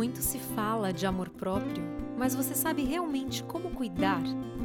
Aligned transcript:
Muito 0.00 0.22
se 0.22 0.38
fala 0.38 0.94
de 0.94 1.04
amor 1.04 1.28
próprio, 1.28 1.84
mas 2.16 2.34
você 2.34 2.54
sabe 2.54 2.82
realmente 2.84 3.44
como 3.44 3.68
cuidar 3.68 4.22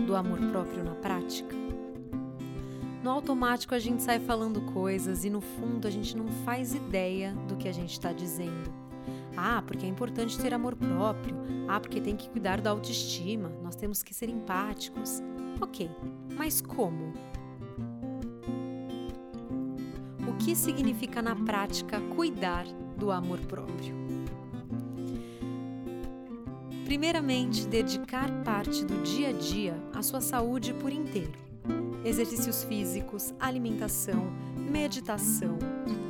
do 0.08 0.15
amor 0.15 0.39
próprio 0.49 0.81
na 0.81 0.96
prática? 0.96 1.54
No 3.04 3.10
automático 3.10 3.76
a 3.76 3.79
gente 3.79 4.01
sai 4.01 4.17
falando 4.17 4.62
coisas 4.71 5.26
e 5.26 5.29
no 5.29 5.42
fundo 5.42 5.90
a 5.90 5.92
gente 5.92 6.15
não 6.15 6.29
faz 6.46 6.74
ideia 6.74 7.33
do 7.49 7.58
que 7.58 7.67
a 7.67 7.74
gente 7.74 7.92
está 7.92 8.13
dizendo. 8.13 8.74
Ah, 9.35 9.62
porque 9.67 9.85
é 9.85 9.90
importante 9.90 10.40
ter 10.40 10.53
amor 10.53 10.74
próprio. 10.74 11.36
Ah, 11.67 11.81
porque 11.81 11.99
tem 11.99 12.15
que 12.15 12.29
cuidar 12.29 12.62
da 12.62 12.70
autoestima. 12.70 13.52
Nós 13.62 13.76
temos 13.76 14.02
que 14.02 14.13
ser 14.13 14.29
empáticos. 14.29 15.22
Ok, 15.60 15.92
mas 16.38 16.62
como? 16.62 17.12
O 20.30 20.34
que 20.38 20.55
significa 20.55 21.22
na 21.22 21.36
prática 21.36 21.99
cuidar 22.16 22.66
do 22.98 23.12
amor 23.12 23.41
próprio? 23.41 24.05
Primeiramente, 26.85 27.66
dedicar 27.66 28.31
parte 28.44 28.85
do 28.85 29.02
dia 29.02 29.30
a 29.30 29.31
dia 29.31 29.75
à 29.91 30.03
sua 30.03 30.21
saúde 30.21 30.71
por 30.71 30.94
inteiro. 30.94 31.34
Exercícios 32.05 32.63
físicos, 32.63 33.34
alimentação, 33.39 34.31
meditação, 34.55 35.58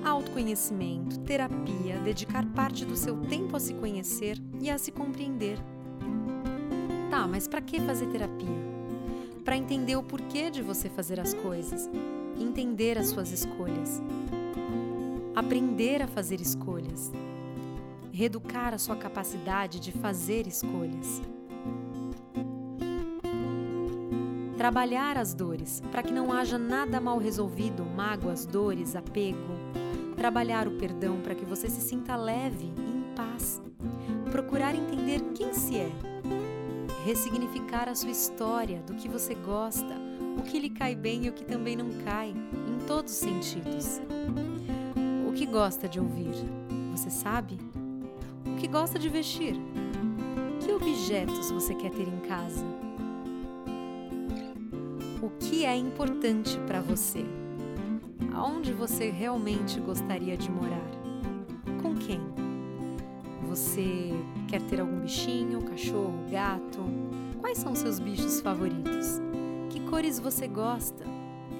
autoconhecimento, 0.03 1.17
terapia, 1.21 1.97
dedicar 2.03 2.45
parte 2.47 2.83
do 2.83 2.97
seu 2.97 3.15
tempo 3.21 3.55
a 3.55 3.59
se 3.59 3.73
conhecer 3.73 4.37
e 4.59 4.69
a 4.69 4.77
se 4.77 4.91
compreender. 4.91 5.57
Tá, 7.09 7.25
mas 7.25 7.47
para 7.47 7.61
que 7.61 7.79
fazer 7.79 8.07
terapia? 8.07 8.75
Para 9.45 9.55
entender 9.55 9.95
o 9.95 10.03
porquê 10.03 10.51
de 10.51 10.61
você 10.61 10.89
fazer 10.89 11.21
as 11.21 11.33
coisas, 11.33 11.89
entender 12.37 12.97
as 12.97 13.07
suas 13.07 13.31
escolhas, 13.31 14.01
aprender 15.33 16.01
a 16.01 16.07
fazer 16.07 16.41
escolhas, 16.41 17.13
reeducar 18.15 18.73
a 18.73 18.77
sua 18.77 18.95
capacidade 18.95 19.77
de 19.77 19.91
fazer 19.91 20.47
escolhas. 20.47 21.21
Trabalhar 24.57 25.17
as 25.17 25.33
dores 25.33 25.81
para 25.91 26.01
que 26.01 26.13
não 26.13 26.31
haja 26.31 26.57
nada 26.57 27.01
mal 27.01 27.17
resolvido, 27.17 27.83
mágoas, 27.83 28.45
dores, 28.45 28.95
apego. 28.95 29.53
Trabalhar 30.15 30.65
o 30.65 30.77
perdão 30.77 31.19
para 31.19 31.35
que 31.35 31.43
você 31.43 31.69
se 31.69 31.81
sinta 31.81 32.15
leve 32.15 32.71
e 32.77 32.97
em 32.97 33.13
paz. 33.13 33.61
Procurar 34.31 34.73
entender 34.73 35.19
quem 35.35 35.53
se 35.53 35.75
é. 35.75 35.91
Ressignificar 37.03 37.89
a 37.89 37.95
sua 37.95 38.11
história, 38.11 38.81
do 38.87 38.95
que 38.95 39.09
você 39.09 39.35
gosta, 39.35 39.93
o 40.39 40.41
que 40.41 40.57
lhe 40.57 40.69
cai 40.69 40.95
bem 40.95 41.25
e 41.25 41.29
o 41.29 41.33
que 41.33 41.43
também 41.43 41.75
não 41.75 41.89
cai, 42.05 42.29
em 42.29 42.85
todos 42.87 43.11
os 43.11 43.19
sentidos. 43.19 43.99
O 45.29 45.33
que 45.33 45.45
gosta 45.45 45.87
de 45.87 45.99
ouvir, 45.99 46.33
você 46.93 47.09
sabe? 47.09 47.59
Que 48.65 48.71
gosta 48.71 48.97
de 48.97 49.09
vestir? 49.09 49.55
Que 50.59 50.71
objetos 50.71 51.51
você 51.51 51.75
quer 51.75 51.91
ter 51.91 52.07
em 52.07 52.19
casa? 52.21 52.65
O 55.21 55.29
que 55.39 55.63
é 55.63 55.77
importante 55.77 56.57
para 56.65 56.81
você? 56.81 57.23
Aonde 58.33 58.73
você 58.73 59.11
realmente 59.11 59.79
gostaria 59.79 60.35
de 60.35 60.49
morar? 60.49 60.81
Com 61.79 61.93
quem? 61.93 62.19
Você 63.47 64.09
quer 64.47 64.61
ter 64.61 64.81
algum 64.81 64.99
bichinho, 65.01 65.61
cachorro, 65.61 66.25
gato? 66.31 66.79
Quais 67.39 67.59
são 67.59 67.75
seus 67.75 67.99
bichos 67.99 68.41
favoritos? 68.41 69.21
Que 69.69 69.79
cores 69.81 70.19
você 70.19 70.47
gosta? 70.47 71.05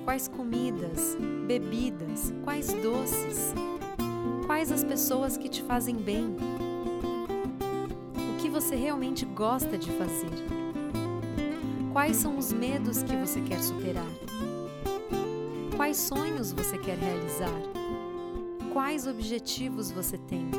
Quais 0.06 0.28
comidas, 0.28 1.16
bebidas, 1.46 2.34
quais 2.44 2.74
doces? 2.74 3.54
Quais 4.48 4.72
as 4.72 4.84
pessoas 4.84 5.38
que 5.38 5.48
te 5.48 5.62
fazem 5.62 5.98
bem? 5.98 6.36
Você 8.56 8.74
realmente 8.74 9.26
gosta 9.26 9.78
de 9.78 9.92
fazer? 9.92 10.32
Quais 11.92 12.16
são 12.16 12.38
os 12.38 12.54
medos 12.54 13.04
que 13.04 13.14
você 13.18 13.42
quer 13.42 13.62
superar? 13.62 14.08
Quais 15.76 15.98
sonhos 15.98 16.54
você 16.54 16.78
quer 16.78 16.98
realizar? 16.98 17.52
Quais 18.72 19.08
objetivos 19.08 19.92
você 19.92 20.18
tem? 20.18 20.50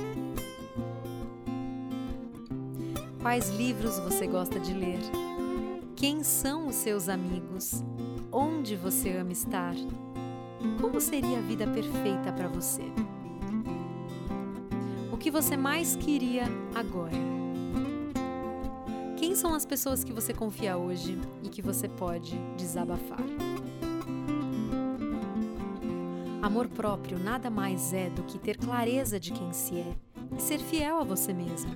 Quais 3.22 3.48
livros 3.48 3.99
você 3.99 4.26
gosta 4.26 4.60
de 4.60 4.75
ler? 4.75 5.00
Quem 5.97 6.22
são 6.22 6.66
os 6.66 6.75
seus 6.75 7.09
amigos? 7.09 7.82
Onde 8.31 8.76
você 8.76 9.12
ama 9.12 9.32
estar? 9.32 9.75
Como 10.82 11.00
seria 11.00 11.38
a 11.38 11.43
vida 11.43 11.66
perfeita 11.66 12.31
para 12.31 12.49
você? 12.49 12.82
O 15.10 15.16
que 15.16 15.31
você 15.31 15.56
mais 15.56 15.97
queria 15.97 16.44
agora? 16.75 17.45
São 19.36 19.54
as 19.54 19.66
pessoas 19.66 20.02
que 20.02 20.14
você 20.14 20.32
confia 20.32 20.78
hoje 20.78 21.20
e 21.42 21.50
que 21.50 21.60
você 21.60 21.86
pode 21.86 22.38
desabafar? 22.56 23.20
Amor 26.41 26.66
próprio 26.69 27.19
nada 27.19 27.50
mais 27.50 27.92
é 27.92 28.08
do 28.08 28.22
que 28.22 28.38
ter 28.38 28.56
clareza 28.56 29.20
de 29.20 29.32
quem 29.32 29.52
se 29.52 29.75
é 29.75 29.94
e 30.34 30.41
ser 30.41 30.58
fiel 30.58 31.00
a 31.00 31.04
você 31.04 31.34
mesmo. 31.34 31.70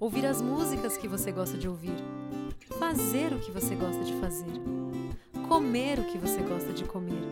Ouvir 0.00 0.24
as 0.24 0.40
músicas 0.40 0.96
que 0.96 1.06
você 1.06 1.30
gosta 1.30 1.58
de 1.58 1.68
ouvir, 1.68 1.94
fazer 2.78 3.34
o 3.34 3.38
que 3.38 3.50
você 3.50 3.74
gosta 3.74 4.02
de 4.02 4.14
fazer, 4.14 4.52
comer 5.46 5.98
o 5.98 6.04
que 6.04 6.16
você 6.16 6.40
gosta 6.40 6.72
de 6.72 6.84
comer, 6.84 7.22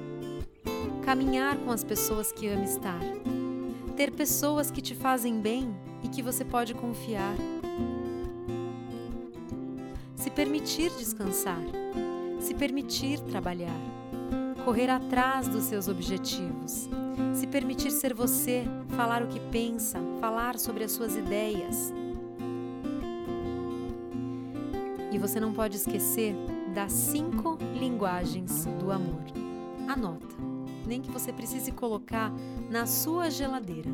caminhar 1.02 1.56
com 1.56 1.70
as 1.70 1.82
pessoas 1.82 2.30
que 2.30 2.46
ama 2.46 2.64
estar, 2.64 3.00
ter 3.96 4.10
pessoas 4.10 4.70
que 4.70 4.82
te 4.82 4.94
fazem 4.94 5.40
bem 5.40 5.74
e 6.04 6.08
que 6.08 6.20
você 6.20 6.44
pode 6.44 6.74
confiar 6.74 7.34
se 10.30 10.36
permitir 10.36 10.92
descansar, 10.92 11.60
se 12.38 12.54
permitir 12.54 13.18
trabalhar, 13.18 13.80
correr 14.64 14.88
atrás 14.88 15.48
dos 15.48 15.64
seus 15.64 15.88
objetivos, 15.88 16.88
se 17.34 17.48
permitir 17.48 17.91
ser 17.91 18.14
você, 18.14 18.62
falar 18.91 19.24
o 19.24 19.26
que 19.26 19.41
pensa, 19.50 19.98
falar 20.20 20.56
sobre 20.56 20.84
as 20.84 20.92
suas 20.92 21.16
ideias. 21.16 21.92
E 25.10 25.18
você 25.18 25.41
não 25.41 25.52
pode 25.52 25.76
esquecer 25.76 26.36
das 26.72 26.92
cinco 26.92 27.58
linguagens 27.74 28.66
do 28.78 28.92
amor. 28.92 29.24
Anota, 29.88 30.36
nem 30.86 31.02
que 31.02 31.10
você 31.10 31.32
precise 31.32 31.72
colocar 31.72 32.32
na 32.70 32.86
sua 32.86 33.30
geladeira. 33.30 33.91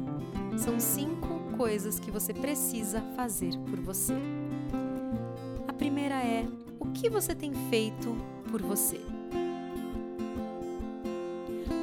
São 0.58 0.78
cinco 0.78 1.56
coisas 1.56 1.98
que 1.98 2.10
você 2.10 2.34
precisa 2.34 3.00
fazer 3.16 3.56
por 3.70 3.80
você 3.80 4.14
primeira 5.76 6.16
é: 6.16 6.46
o 6.80 6.86
que 6.86 7.08
você 7.08 7.34
tem 7.34 7.52
feito 7.70 8.16
por 8.50 8.62
você? 8.62 9.00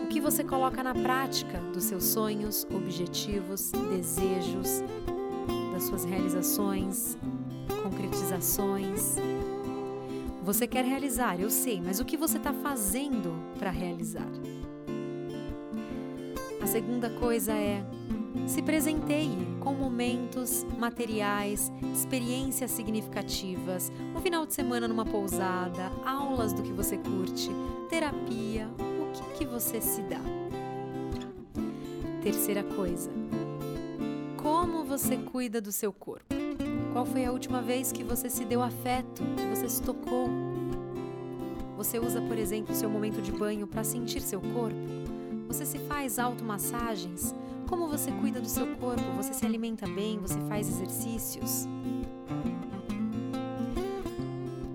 O 0.04 0.08
que 0.08 0.20
você 0.20 0.44
coloca 0.44 0.84
na 0.84 0.94
prática 0.94 1.60
dos 1.74 1.86
seus 1.86 2.04
sonhos, 2.04 2.68
objetivos, 2.74 3.72
desejos, 3.72 4.84
das 5.74 5.84
suas 5.84 6.04
realizações, 6.04 7.18
concretizações? 7.84 9.16
Você 10.44 10.68
quer 10.68 10.84
realizar, 10.84 11.40
eu 11.40 11.50
sei, 11.50 11.82
mas 11.82 12.00
o 12.00 12.06
que 12.06 12.18
você 12.18 12.38
está 12.38 12.54
fazendo 12.54 13.34
para 13.58 13.72
realizar? 13.72 14.28
A 16.62 16.68
segunda 16.68 17.10
coisa 17.10 17.54
é 17.54 17.84
se 18.46 18.62
presenteie 18.62 19.53
com 19.64 19.74
momentos, 19.74 20.66
materiais, 20.78 21.72
experiências 21.94 22.70
significativas, 22.70 23.92
um 24.14 24.20
final 24.20 24.46
de 24.46 24.54
semana 24.54 24.90
numa 24.90 25.06
pousada, 25.06 25.90
aulas 26.06 26.52
do 26.52 26.62
que 26.62 26.74
você 26.74 26.98
curte, 26.98 27.50
terapia, 27.90 28.68
o 28.78 29.12
que, 29.14 29.40
que 29.40 29.46
você 29.46 29.80
se 29.80 30.02
dá. 30.02 30.20
Terceira 32.22 32.62
coisa, 32.62 33.10
como 34.36 34.84
você 34.84 35.16
cuida 35.16 35.62
do 35.62 35.72
seu 35.72 35.94
corpo? 35.94 36.36
Qual 36.92 37.06
foi 37.06 37.24
a 37.26 37.32
última 37.32 37.62
vez 37.62 37.92
que 37.92 38.04
você 38.04 38.30
se 38.30 38.44
deu 38.44 38.62
afeto, 38.62 39.24
que 39.38 39.56
você 39.56 39.70
se 39.70 39.82
tocou? 39.82 40.28
Você 41.78 42.00
usa, 42.00 42.22
por 42.22 42.38
exemplo, 42.38 42.76
seu 42.76 42.90
momento 42.90 43.22
de 43.22 43.32
banho 43.32 43.66
para 43.66 43.84
sentir 43.84 44.22
seu 44.22 44.42
corpo? 44.42 45.13
Você 45.54 45.68
se 45.68 45.78
faz 45.78 46.18
automassagens? 46.18 47.36
Como 47.70 47.88
você 47.88 48.10
cuida 48.12 48.42
do 48.42 48.50
seu 48.50 48.66
corpo? 48.78 49.04
Você 49.18 49.36
se 49.36 49.46
alimenta 49.46 49.86
bem? 49.86 50.18
Você 50.18 50.40
faz 50.50 50.68
exercícios? 50.68 51.68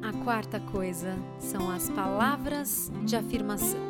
A 0.01 0.13
quarta 0.23 0.61
coisa 0.61 1.19
são 1.41 1.69
as 1.69 1.91
palavras 1.91 2.93
de 3.05 3.17
afirmação. 3.17 3.81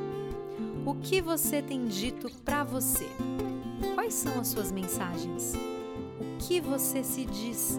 O 0.87 0.95
que 0.95 1.21
você 1.21 1.61
tem 1.61 1.85
dito 1.89 2.31
para 2.43 2.65
você? 2.65 3.07
Quais 3.95 4.15
são 4.15 4.41
as 4.41 4.49
suas 4.49 4.73
mensagens? 4.73 5.53
O 6.19 6.39
que 6.39 6.59
você 6.59 7.05
se 7.05 7.27
diz? 7.27 7.79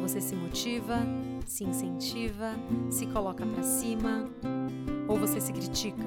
Você 0.00 0.20
se 0.20 0.36
motiva, 0.36 1.00
se 1.44 1.64
incentiva, 1.64 2.54
se 2.88 3.04
coloca 3.06 3.44
para 3.44 3.64
cima 3.64 4.30
ou 5.08 5.18
você 5.18 5.40
se 5.40 5.52
critica, 5.52 6.06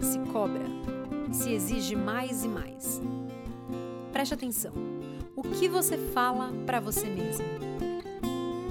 se 0.00 0.18
cobra, 0.32 0.64
se 1.32 1.52
exige 1.52 1.94
mais 1.94 2.44
e 2.44 2.48
mais? 2.48 3.00
Preste 4.12 4.34
atenção. 4.34 4.72
O 5.36 5.42
que 5.42 5.68
você 5.68 5.96
fala 5.96 6.52
para 6.66 6.80
você 6.80 7.06
mesmo? 7.06 7.44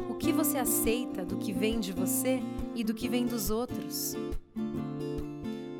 O 0.09 0.15
que 0.15 0.31
você 0.31 0.57
aceita 0.57 1.23
do 1.23 1.37
que 1.37 1.53
vem 1.53 1.79
de 1.79 1.93
você 1.93 2.41
e 2.75 2.83
do 2.83 2.93
que 2.93 3.07
vem 3.07 3.25
dos 3.25 3.49
outros? 3.49 4.15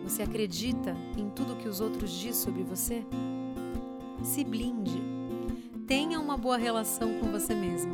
Você 0.03 0.24
acredita 0.24 0.95
em 1.18 1.29
tudo 1.29 1.57
que 1.57 1.68
os 1.68 1.81
outros 1.81 2.12
dizem 2.12 2.33
sobre 2.33 2.63
você? 2.63 3.03
Se 4.24 4.44
blinde. 4.44 5.01
Tenha 5.85 6.19
uma 6.19 6.38
boa 6.38 6.57
relação 6.57 7.19
com 7.19 7.31
você 7.31 7.53
mesmo. 7.53 7.91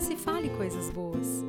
Se 0.00 0.16
fale 0.16 0.48
coisas 0.50 0.90
boas. 0.90 1.44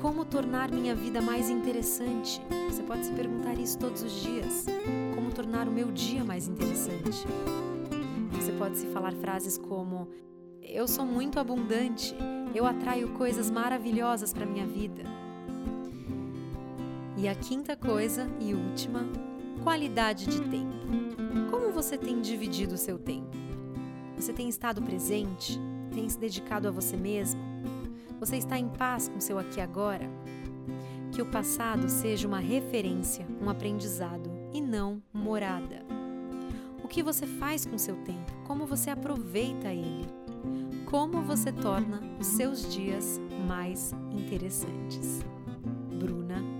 Como 0.00 0.26
tornar 0.26 0.70
minha 0.70 0.94
vida 0.94 1.22
mais 1.22 1.48
interessante? 1.48 2.40
Você 2.70 2.82
pode 2.82 3.06
se 3.06 3.12
perguntar 3.12 3.58
isso 3.58 3.78
todos 3.78 4.02
os 4.02 4.12
dias. 4.12 4.66
Como 5.14 5.32
tornar 5.32 5.66
o 5.66 5.72
meu 5.72 5.90
dia 5.90 6.22
mais 6.22 6.46
interessante? 6.46 7.26
Você 8.32 8.52
pode 8.52 8.76
se 8.76 8.86
falar 8.88 9.12
frases 9.12 9.56
como: 9.56 10.08
Eu 10.62 10.86
sou 10.86 11.06
muito 11.06 11.40
abundante, 11.40 12.14
eu 12.54 12.66
atraio 12.66 13.08
coisas 13.14 13.50
maravilhosas 13.50 14.34
para 14.34 14.44
minha 14.44 14.66
vida. 14.66 15.02
E 17.16 17.26
a 17.26 17.34
quinta 17.34 17.74
coisa 17.74 18.28
e 18.38 18.52
última, 18.52 19.08
qualidade 19.64 20.26
de 20.26 20.42
tempo. 20.42 20.76
Como 21.50 21.72
você 21.72 21.96
tem 21.96 22.20
dividido 22.20 22.74
o 22.74 22.78
seu 22.78 22.98
tempo? 22.98 23.34
Você 24.14 24.32
tem 24.32 24.46
estado 24.46 24.82
presente? 24.82 25.58
Tem 25.94 26.06
se 26.06 26.18
dedicado 26.18 26.68
a 26.68 26.70
você 26.70 26.96
mesmo? 26.98 27.40
Você 28.18 28.36
está 28.36 28.58
em 28.58 28.68
paz 28.68 29.08
com 29.08 29.20
seu 29.20 29.38
aqui 29.38 29.60
agora? 29.60 30.08
Que 31.12 31.20
o 31.20 31.26
passado 31.26 31.88
seja 31.88 32.26
uma 32.26 32.40
referência, 32.40 33.26
um 33.40 33.50
aprendizado 33.50 34.30
e 34.54 34.60
não 34.60 35.02
morada. 35.12 35.84
O 36.82 36.88
que 36.88 37.02
você 37.02 37.26
faz 37.26 37.66
com 37.66 37.76
seu 37.76 37.96
tempo? 38.04 38.32
Como 38.46 38.66
você 38.66 38.90
aproveita 38.90 39.68
ele? 39.68 40.06
Como 40.86 41.20
você 41.22 41.52
torna 41.52 42.00
os 42.18 42.26
seus 42.26 42.72
dias 42.72 43.20
mais 43.46 43.92
interessantes? 44.12 45.20
Bruna 45.98 46.55